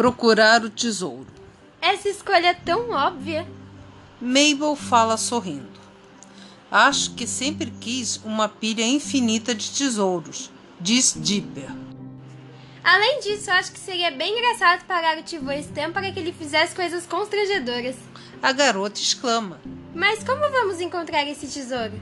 procurar 0.00 0.64
o 0.64 0.70
tesouro. 0.70 1.26
Essa 1.78 2.08
escolha 2.08 2.46
é 2.46 2.54
tão 2.54 2.88
óbvia. 2.88 3.46
Mabel 4.18 4.74
fala 4.74 5.18
sorrindo. 5.18 5.68
Acho 6.70 7.14
que 7.14 7.26
sempre 7.26 7.70
quis 7.70 8.18
uma 8.24 8.48
pilha 8.48 8.82
infinita 8.82 9.54
de 9.54 9.70
tesouros, 9.70 10.50
diz 10.80 11.14
Dipper. 11.14 11.68
Além 12.82 13.20
disso, 13.20 13.50
acho 13.50 13.72
que 13.72 13.78
seria 13.78 14.10
bem 14.10 14.38
engraçado 14.38 14.86
parar 14.86 15.18
o 15.18 15.22
Tivô 15.22 15.52
Stan 15.52 15.92
para 15.92 16.10
que 16.10 16.18
ele 16.18 16.32
fizesse 16.32 16.74
coisas 16.74 17.04
constrangedoras. 17.04 17.96
A 18.42 18.52
garota 18.52 18.98
exclama. 18.98 19.60
Mas 19.94 20.24
como 20.24 20.50
vamos 20.50 20.80
encontrar 20.80 21.28
esse 21.28 21.46
tesouro? 21.46 22.00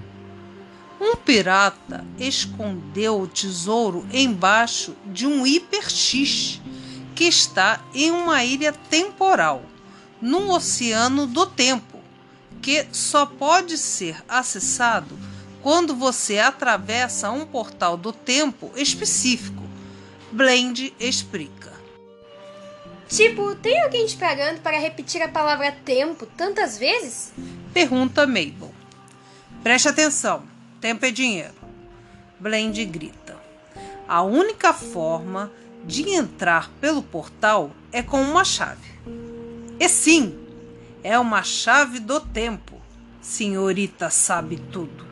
Um 1.01 1.17
pirata 1.17 2.07
escondeu 2.17 3.21
o 3.21 3.27
tesouro 3.27 4.07
embaixo 4.13 4.95
de 5.05 5.27
um 5.27 5.45
hiper-X 5.45 6.61
que 7.19 7.25
está 7.25 7.81
em 7.93 8.13
uma 8.13 8.45
ilha 8.45 8.73
temporal, 8.73 9.65
num 10.23 10.53
oceano 10.53 11.27
do 11.27 11.47
tempo, 11.47 11.99
que 12.63 12.87
só 12.93 13.27
pode 13.27 13.77
ser 13.77 14.23
acessado 14.29 15.19
quando 15.61 15.97
você 15.97 16.39
atravessa 16.39 17.29
um 17.33 17.45
portal 17.45 17.97
do 17.97 18.13
tempo 18.13 18.71
específico. 18.77 19.65
Blend 20.31 20.95
explica. 21.01 21.73
Tipo, 23.09 23.53
tem 23.57 23.83
alguém 23.83 24.07
te 24.07 24.17
pagando 24.17 24.61
para 24.61 24.79
repetir 24.79 25.21
a 25.21 25.27
palavra 25.27 25.73
tempo 25.73 26.25
tantas 26.25 26.79
vezes? 26.79 27.33
Pergunta 27.75 28.29
Mabel. 28.29 28.73
Preste 29.65 29.89
atenção, 29.89 30.45
tempo 30.81 31.05
é 31.05 31.11
dinheiro. 31.11 31.55
Blend 32.39 32.85
grita. 32.85 33.37
A 34.07 34.23
única 34.23 34.73
forma 34.73 35.51
de 35.85 36.11
entrar 36.11 36.71
pelo 36.81 37.03
portal 37.03 37.71
é 37.93 38.03
com 38.03 38.21
uma 38.21 38.45
chave. 38.45 38.99
E 39.79 39.89
sim, 39.89 40.39
é 41.03 41.19
uma 41.19 41.43
chave 41.43 42.01
do 42.01 42.21
tempo. 42.21 42.81
Senhorita 43.21 44.11
sabe 44.11 44.57
tudo. 44.73 45.07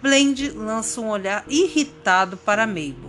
Blend 0.00 0.50
lança 0.50 1.00
um 1.00 1.08
olhar 1.08 1.44
irritado 1.48 2.36
para 2.36 2.66
Mabel 2.66 3.08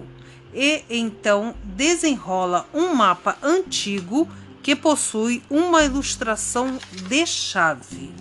e 0.54 0.84
então 0.90 1.56
desenrola 1.64 2.68
um 2.74 2.94
mapa 2.94 3.38
antigo 3.44 4.28
que 4.64 4.76
possui 4.76 5.44
uma 5.50 5.84
ilustração 5.84 6.80
de 7.08 7.26
chave. 7.26 8.12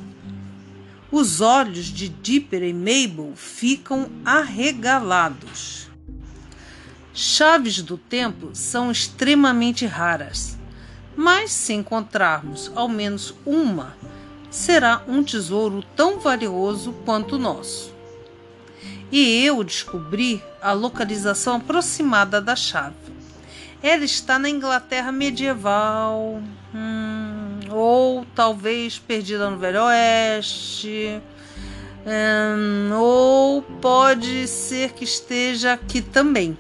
Os 1.11 1.41
olhos 1.41 1.87
de 1.87 2.09
Dipper 2.09 2.62
e 2.62 2.73
Mabel 2.73 3.33
ficam 3.34 4.11
arregalados. 4.25 5.88
Chaves 7.21 7.83
do 7.83 7.99
tempo 7.99 8.51
são 8.53 8.93
extremamente 8.93 9.85
raras, 9.85 10.57
mas 11.17 11.51
se 11.51 11.73
encontrarmos 11.73 12.71
ao 12.77 12.89
menos 12.89 13.35
uma, 13.45 13.97
será 14.49 15.03
um 15.09 15.25
tesouro 15.25 15.83
tão 15.97 16.21
valioso 16.21 16.93
quanto 17.05 17.35
o 17.35 17.39
nosso. 17.39 17.93
E 19.11 19.45
eu 19.45 19.65
descobri 19.65 20.41
a 20.63 20.71
localização 20.71 21.57
aproximada 21.57 22.41
da 22.41 22.55
chave. 22.55 22.95
Ela 23.83 24.05
está 24.05 24.39
na 24.39 24.49
Inglaterra 24.49 25.11
medieval, 25.11 26.41
hum, 26.73 27.59
ou 27.69 28.25
talvez 28.33 28.97
perdida 28.97 29.51
no 29.51 29.59
Velho 29.59 29.83
Oeste. 29.83 31.21
Hum, 32.07 32.95
ou 32.95 33.61
pode 33.61 34.47
ser 34.47 34.93
que 34.93 35.03
esteja 35.03 35.73
aqui 35.73 36.01
também. 36.01 36.57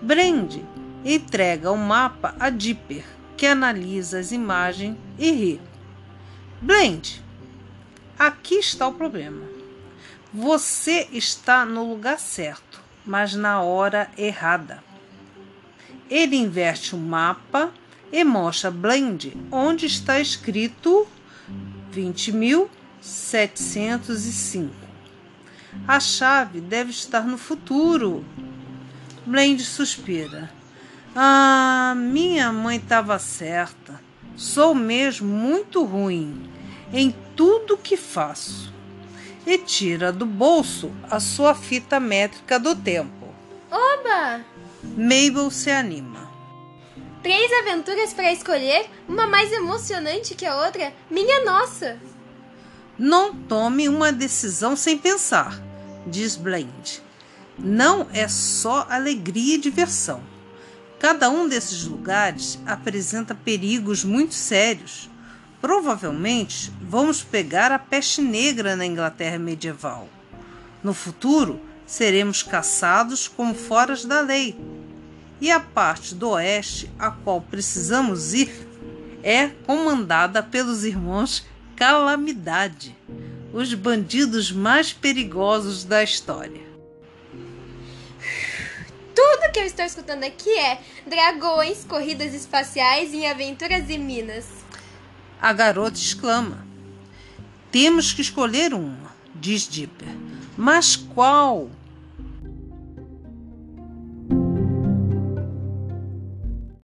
Brand 0.00 0.60
entrega 1.04 1.72
o 1.72 1.76
mapa 1.76 2.34
a 2.38 2.48
Dipper, 2.50 3.04
que 3.36 3.46
analisa 3.46 4.18
as 4.18 4.32
imagens 4.32 4.96
e 5.18 5.32
ri. 5.32 5.60
Blend, 6.60 7.24
aqui 8.18 8.56
está 8.56 8.86
o 8.86 8.94
problema. 8.94 9.46
Você 10.32 11.08
está 11.12 11.64
no 11.64 11.88
lugar 11.88 12.20
certo, 12.20 12.80
mas 13.04 13.34
na 13.34 13.60
hora 13.60 14.08
errada. 14.16 14.84
Ele 16.08 16.36
inverte 16.36 16.94
o 16.94 16.98
mapa 16.98 17.72
e 18.12 18.22
mostra 18.24 18.70
Blend 18.70 19.36
onde 19.50 19.86
está 19.86 20.20
escrito 20.20 21.08
20.705. 21.92 24.70
A 25.86 26.00
chave 26.00 26.60
deve 26.60 26.90
estar 26.90 27.24
no 27.24 27.38
futuro, 27.38 28.24
Blend 29.28 29.62
suspira. 29.62 30.50
Ah, 31.14 31.92
minha 31.94 32.50
mãe 32.50 32.78
estava 32.78 33.18
certa. 33.18 34.00
Sou 34.34 34.74
mesmo 34.74 35.28
muito 35.28 35.84
ruim 35.84 36.50
em 36.94 37.14
tudo 37.36 37.76
que 37.76 37.94
faço. 37.94 38.72
E 39.46 39.58
tira 39.58 40.10
do 40.10 40.24
bolso 40.24 40.90
a 41.10 41.20
sua 41.20 41.54
fita 41.54 42.00
métrica 42.00 42.58
do 42.58 42.74
tempo. 42.74 43.28
Oba! 43.70 44.42
Mabel 44.82 45.50
se 45.50 45.70
anima. 45.70 46.26
Três 47.22 47.52
aventuras 47.52 48.14
para 48.14 48.32
escolher, 48.32 48.88
uma 49.06 49.26
mais 49.26 49.52
emocionante 49.52 50.34
que 50.34 50.46
a 50.46 50.56
outra? 50.64 50.90
Minha 51.10 51.44
nossa! 51.44 51.98
Não 52.98 53.34
tome 53.34 53.90
uma 53.90 54.10
decisão 54.10 54.74
sem 54.74 54.96
pensar, 54.96 55.60
diz 56.06 56.34
Blend 56.34 57.06
não 57.58 58.06
é 58.12 58.28
só 58.28 58.86
alegria 58.88 59.56
e 59.56 59.58
diversão. 59.58 60.22
Cada 60.98 61.28
um 61.30 61.48
desses 61.48 61.84
lugares 61.84 62.58
apresenta 62.66 63.34
perigos 63.34 64.04
muito 64.04 64.34
sérios. 64.34 65.08
Provavelmente 65.60 66.72
vamos 66.80 67.22
pegar 67.22 67.72
a 67.72 67.78
peste 67.78 68.20
negra 68.20 68.76
na 68.76 68.86
Inglaterra 68.86 69.38
medieval. 69.38 70.08
No 70.82 70.94
futuro, 70.94 71.60
seremos 71.86 72.42
caçados 72.42 73.26
como 73.26 73.54
foras 73.54 74.04
da 74.04 74.20
lei. 74.20 74.58
E 75.40 75.50
a 75.50 75.60
parte 75.60 76.14
do 76.14 76.30
oeste 76.30 76.90
a 76.98 77.10
qual 77.10 77.40
precisamos 77.40 78.34
ir 78.34 78.50
é 79.22 79.48
comandada 79.66 80.42
pelos 80.42 80.84
irmãos 80.84 81.44
Calamidade, 81.76 82.96
os 83.52 83.72
bandidos 83.72 84.50
mais 84.50 84.92
perigosos 84.92 85.84
da 85.84 86.02
história. 86.02 86.60
Tudo 89.48 89.54
que 89.54 89.60
eu 89.60 89.64
estou 89.64 89.84
escutando 89.86 90.24
aqui 90.24 90.50
é 90.58 90.78
dragões, 91.06 91.82
corridas 91.82 92.34
espaciais 92.34 93.14
em 93.14 93.26
aventuras 93.26 93.88
e 93.88 93.96
minas. 93.96 94.44
A 95.40 95.54
garota 95.54 95.96
exclama. 95.96 96.66
Temos 97.72 98.12
que 98.12 98.20
escolher 98.20 98.74
uma, 98.74 99.10
diz 99.34 99.66
Dipper. 99.66 100.08
Mas 100.54 100.96
qual? 100.96 101.70